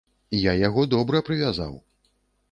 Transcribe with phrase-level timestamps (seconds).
[0.43, 1.75] Я яго добра прывязаў.